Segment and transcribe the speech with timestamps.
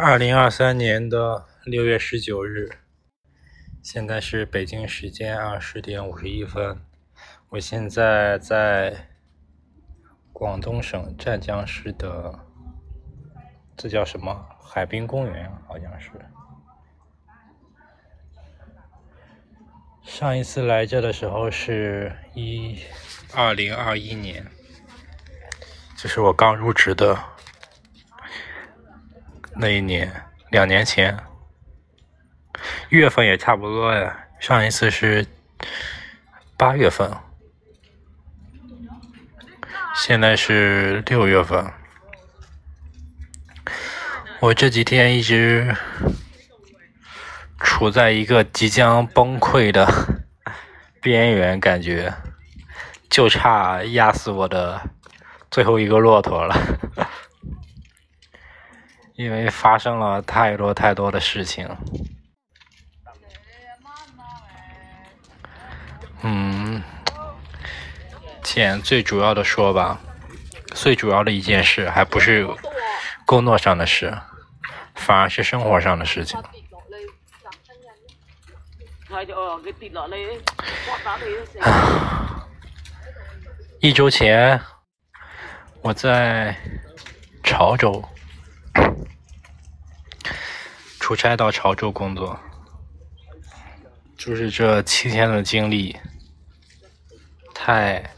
[0.00, 2.70] 二零二三年的六月十九日，
[3.82, 6.80] 现在是北京时间二十点五十一分。
[7.48, 9.08] 我现在在
[10.32, 12.38] 广东省湛江市的，
[13.76, 14.46] 这叫什么？
[14.62, 16.12] 海滨公园，好像是。
[20.04, 22.78] 上一次来这的时候是一
[23.34, 24.46] 二零二一年，
[25.96, 27.18] 这是我刚入职的。
[29.60, 31.18] 那一年，两年前，
[32.90, 34.26] 月份也差不多呀。
[34.38, 35.26] 上一次是
[36.56, 37.10] 八月份，
[39.96, 41.72] 现在是六月份。
[44.38, 45.74] 我这几天一直
[47.58, 49.92] 处在一个即将崩溃的
[51.02, 52.14] 边缘，感觉
[53.10, 54.80] 就差压死我的
[55.50, 56.77] 最后一个骆驼了。
[59.18, 61.68] 因为发生了太多太多的事情，
[66.22, 66.80] 嗯，
[68.44, 69.98] 先最主要的说吧，
[70.68, 72.46] 最主要的一件事还不是
[73.26, 74.16] 工作上的事，
[74.94, 76.40] 反而是生活上的事情。
[83.80, 84.60] 一周前，
[85.82, 86.56] 我在
[87.42, 88.00] 潮州。
[91.08, 92.38] 出差到潮州工作，
[94.18, 95.98] 就是这七天的经历
[97.54, 98.12] 太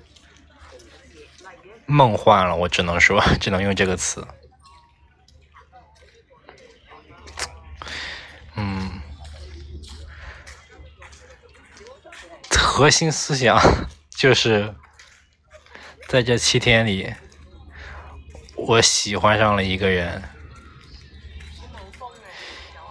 [1.86, 4.26] 梦幻了，我只能说，只能用这个词。
[8.56, 9.00] 嗯，
[12.50, 13.56] 核心思想
[14.10, 14.74] 就是
[16.08, 17.14] 在这七天里，
[18.56, 20.20] 我喜欢上了一个人。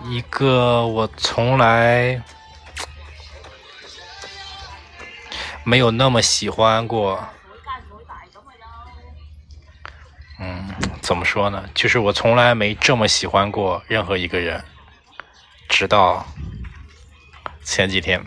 [0.05, 2.21] 一个我从来
[5.63, 7.21] 没有那么喜欢过，
[10.39, 11.69] 嗯，怎么说呢？
[11.75, 14.63] 就是我从来没这么喜欢过任何一个人，
[15.67, 16.25] 直到
[17.63, 18.23] 前几天。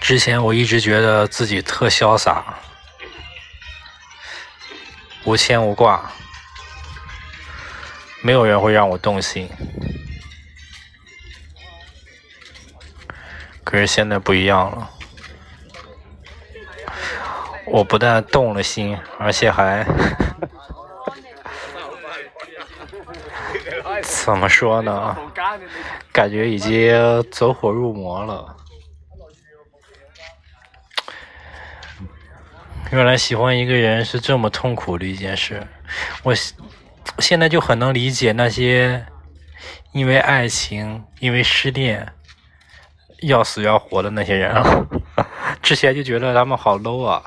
[0.00, 2.58] 之前我一直觉得自己特潇洒，
[5.24, 6.10] 无牵无挂。
[8.22, 9.48] 没有人会让我动心，
[13.64, 14.90] 可是现在不一样了。
[17.66, 19.86] 我不但动了心，而且还
[24.02, 25.16] 怎么说呢？
[26.12, 28.56] 感觉已经走火入魔了。
[32.92, 35.66] 原来喜欢一个人是这么痛苦的一件事，
[36.22, 36.34] 我。
[37.20, 39.06] 现在就很能理解那些
[39.92, 42.12] 因为爱情、因为失恋
[43.20, 44.86] 要死要活的那些人了。
[45.62, 47.22] 之前就觉得他们好 low 啊，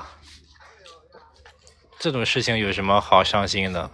[1.99, 3.91] 这种事情有什么好伤心的？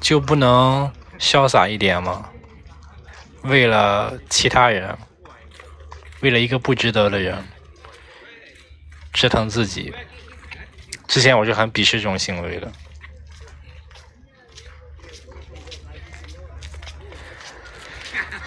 [0.00, 2.30] 就不能潇洒一点吗？
[3.42, 4.96] 为了其他人，
[6.20, 7.44] 为了一个不值得的人，
[9.12, 9.92] 折腾自己。
[11.08, 12.70] 之前我是很鄙视这种行为的。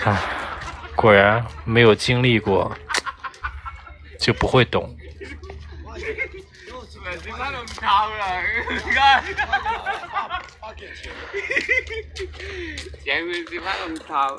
[0.05, 0.21] 啊，
[0.95, 2.77] 果然没有经历过
[4.19, 4.95] 就不会懂。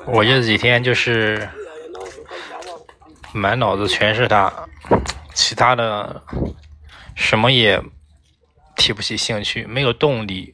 [0.05, 1.49] 我这几天就是
[3.33, 4.51] 满脑子全是他，
[5.33, 6.23] 其他的
[7.13, 7.83] 什么也
[8.77, 10.53] 提不起兴趣，没有动力。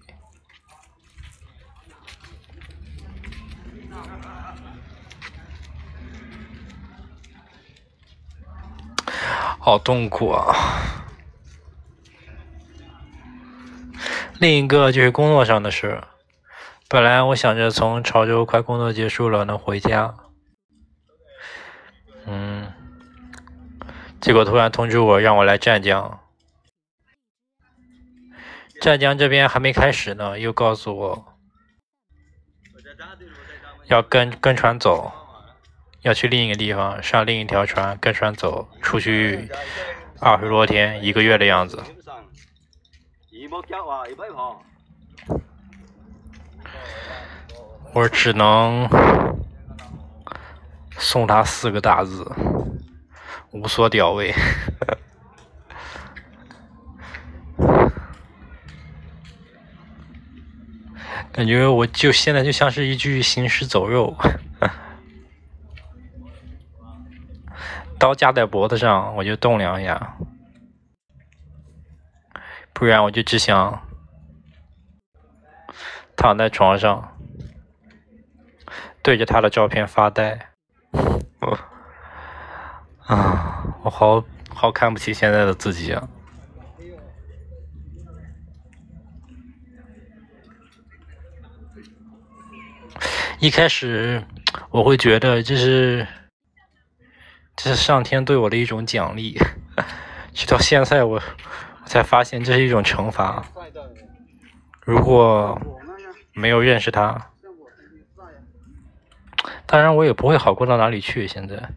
[9.66, 10.54] 好痛苦啊！
[14.38, 16.04] 另一个就是工作上的事，
[16.90, 20.16] 本来我想着从潮州快工作结束了能回家，
[22.26, 22.74] 嗯，
[24.20, 26.20] 结果突然通知我让我来湛江，
[28.82, 31.26] 湛江这边还没开始呢，又告诉我
[33.86, 35.14] 要跟跟船走。
[36.04, 39.50] 要去另一个地方，上另一条船，跟船走出去
[40.20, 41.82] 二十多天，一个月的样子。
[47.94, 48.90] 我只能
[50.98, 52.30] 送他四个大字：
[53.52, 54.34] 无所屌味。
[61.32, 64.16] 感觉我就现在就像是一具行尸走肉，
[68.04, 70.18] 刀架在脖子上，我就动两下，
[72.74, 73.82] 不然我就只想
[76.18, 77.18] 躺在床上，
[79.02, 80.38] 对着他的照片发呆。
[81.40, 81.58] 我
[83.06, 84.22] 啊，我好
[84.54, 86.10] 好看不起现在的自己啊！
[93.40, 94.22] 一开始
[94.72, 96.06] 我会觉得这是
[97.56, 99.40] 这是上天对我的一种奖励，
[100.34, 101.22] 直到现在我
[101.84, 103.46] 我才发现这是一种惩罚。
[104.82, 105.62] 如果
[106.34, 107.30] 没有认识他，
[109.66, 111.28] 当然我也不会好过到哪里去。
[111.28, 111.70] 现在，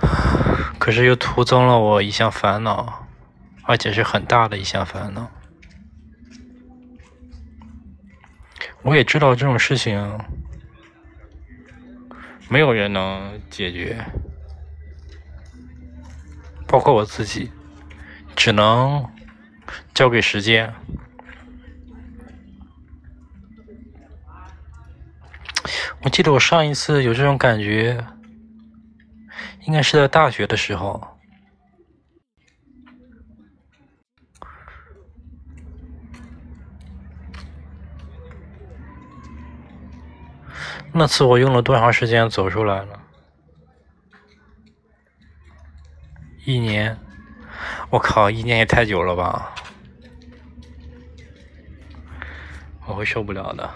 [0.78, 3.06] 可是又徒增了我一项烦恼，
[3.62, 5.30] 而且是很大的一项烦恼。
[8.86, 10.16] 我也知道这种事情
[12.48, 14.02] 没有人能解决，
[16.68, 17.50] 包括我自己，
[18.36, 19.04] 只能
[19.92, 20.72] 交给时间。
[26.02, 28.06] 我记得我上一次有这种感觉。
[29.62, 31.15] 应该是在大学的时候，
[40.98, 42.98] 那次我用了多长时间走出来了？
[46.46, 46.98] 一年？
[47.90, 49.54] 我靠，一年也太久了吧！
[52.86, 53.70] 我会受不了的。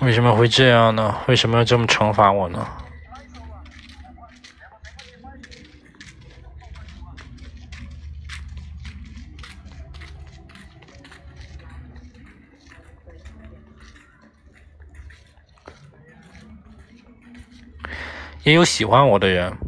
[0.00, 1.16] 为什么会这样呢？
[1.26, 2.64] 为什么要这么惩罚我呢？
[18.46, 19.58] 也有喜欢我的人，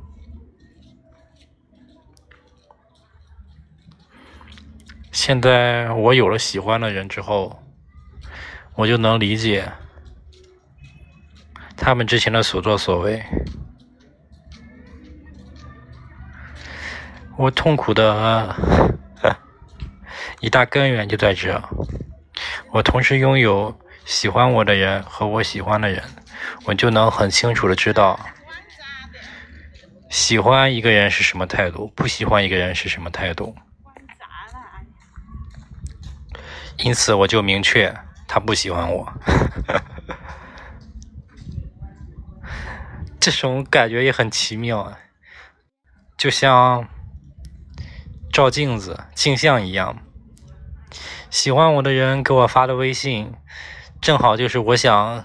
[5.10, 7.60] 现在我有了喜欢的人之后，
[8.76, 9.68] 我就能理解。
[11.76, 13.20] 他们之前的所作所为，
[17.36, 18.54] 我痛苦的
[20.38, 21.60] 一大根源就在这。
[22.70, 26.00] 我同时拥有喜欢我的人和我喜欢的人，
[26.64, 28.20] 我就能很清楚的知道，
[30.08, 33.54] 喜欢一个人是什么态度，不喜欢一个人是什么态度。
[36.78, 37.94] 因此，我就明确
[38.26, 39.12] 他不喜欢我。
[43.20, 44.96] 这种感觉也很奇妙，
[46.16, 46.88] 就像
[48.32, 49.98] 照镜子、镜像一样。
[51.28, 53.34] 喜欢我的人给我发的微信，
[54.00, 55.22] 正好就是我想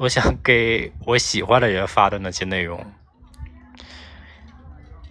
[0.00, 2.84] 我想给我喜欢的人发的那些内容。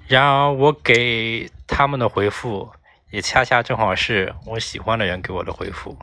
[0.07, 2.71] 然而，我给他们的回复，
[3.11, 5.97] 也恰恰正好是我喜欢的人给我的回复。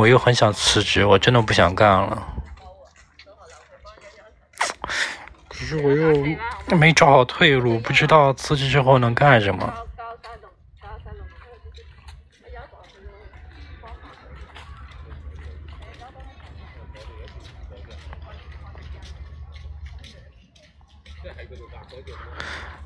[0.00, 2.26] 我又很想辞职，我真的不想干了。
[5.46, 9.74] 可是我又没找好退路，不知道辞职之后能干什么。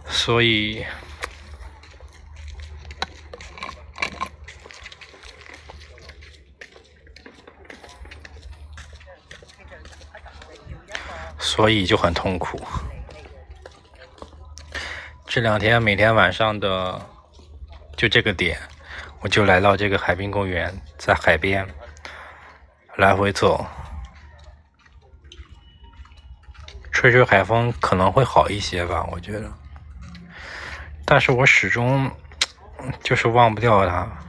[0.08, 0.84] 所以。
[11.54, 12.60] 所以就很痛苦。
[15.24, 17.00] 这两天每天晚上的
[17.96, 18.58] 就这个点，
[19.20, 21.64] 我就来到这个海滨公园，在海边
[22.96, 23.64] 来回走，
[26.90, 29.48] 吹吹海风可能会好一些吧，我觉得。
[31.04, 32.10] 但是我始终
[33.04, 34.23] 就是忘不掉它。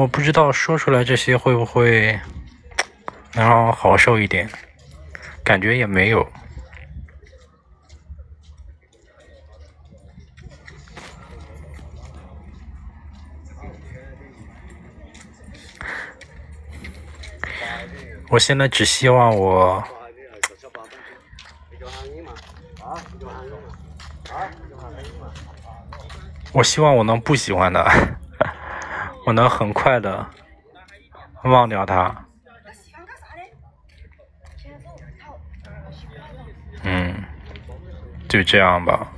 [0.00, 2.18] 我不知道说出来这些会不会
[3.34, 4.48] 能让我好受一点，
[5.44, 6.26] 感觉也没有。
[18.30, 19.84] 我现在只希望我，
[26.52, 27.84] 我希望我能不喜欢他，
[29.26, 30.26] 我能很快的
[31.44, 32.24] 忘掉他。
[36.82, 37.22] 嗯，
[38.28, 39.12] 就这样吧。